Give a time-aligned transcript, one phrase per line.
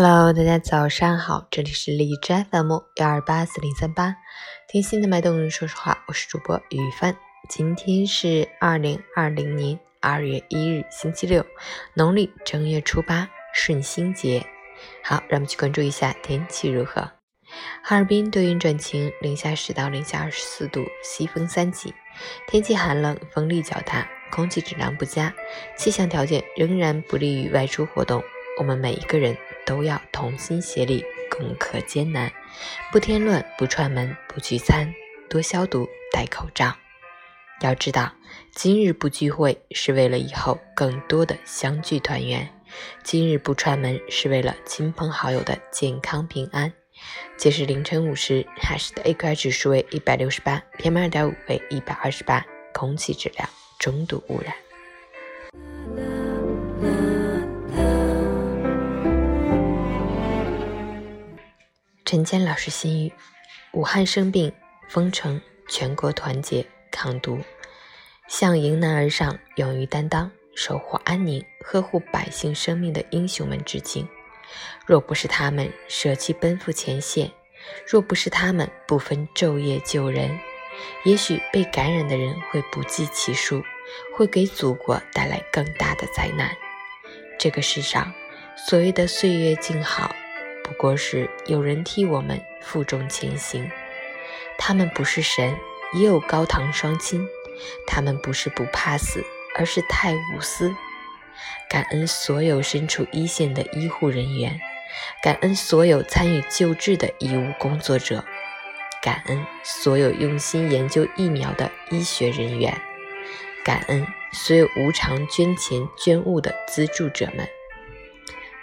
[0.00, 4.14] Hello，大家早上好，这里是荔枝 FM 幺二八四零三八，
[4.68, 7.16] 听心的脉动，说实话，我是主播雨帆。
[7.48, 11.44] 今天是二零二零年二月一日，星期六，
[11.94, 14.46] 农历正月初八，顺心节。
[15.02, 17.00] 好，让我们去关注一下天气如何。
[17.82, 21.92] 哈尔滨多云转晴，零下十到零下二十四度，西风三级，
[22.46, 25.34] 天气寒冷，风力较大，空气质量不佳，
[25.76, 28.22] 气象条件仍然不利于外出活动。
[28.58, 29.36] 我们每一个人
[29.68, 32.32] 都要同心协力，攻克艰难。
[32.90, 34.90] 不添乱，不串门，不聚餐，
[35.28, 36.74] 多消毒，戴口罩。
[37.60, 38.10] 要知道，
[38.54, 42.48] 今日不聚会是为了以后更多的相聚团圆；
[43.02, 46.72] 今日不串门是为了亲朋好友的健康平安。
[47.36, 52.42] 截至凌晨五时，海市的 AQI 指数为一百六十八，PM 二点五为一百二十八，
[52.72, 53.46] 空气质量
[53.78, 54.54] 中度污染。
[62.10, 63.12] 陈坚老师心语：
[63.72, 64.50] 武汉生病
[64.88, 67.38] 封城，全国团结抗毒，
[68.28, 74.08] 向迎难而上、勇于担当、守护安宁、呵护百姓生命的英雄们致敬。
[74.86, 77.30] 若不是他们舍弃奔赴前线，
[77.86, 80.40] 若不是他们不分昼夜救人，
[81.04, 83.62] 也许被感染的人会不计其数，
[84.16, 86.56] 会给祖国带来更大的灾难。
[87.38, 88.10] 这个世上，
[88.56, 90.10] 所谓的岁月静好。
[90.68, 93.70] 不过是有人替我们负重前行，
[94.58, 95.56] 他们不是神，
[95.94, 97.26] 也有高堂双亲；
[97.86, 99.24] 他们不是不怕死，
[99.56, 100.70] 而是太无私。
[101.70, 104.60] 感恩所有身处一线的医护人员，
[105.22, 108.22] 感恩所有参与救治的医务工作者，
[109.00, 112.78] 感恩所有用心研究疫苗的医学人员，
[113.64, 117.48] 感恩所有无偿捐钱捐物的资助者们。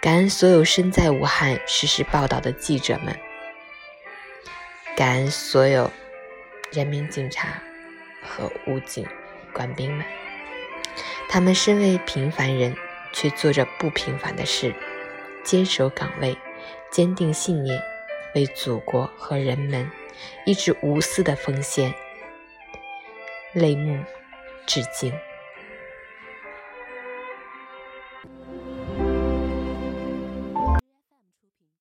[0.00, 3.18] 感恩所有身在武汉实时报道的记者们，
[4.96, 5.90] 感恩所有
[6.70, 7.60] 人民警察
[8.22, 9.04] 和武警
[9.52, 10.06] 官兵们，
[11.28, 12.76] 他们身为平凡人，
[13.12, 14.72] 却做着不平凡的事，
[15.42, 16.36] 坚守岗位，
[16.90, 17.82] 坚定信念，
[18.34, 19.90] 为祖国和人们
[20.44, 21.92] 一直无私的奉献，
[23.52, 23.98] 泪目
[24.66, 25.12] 致敬。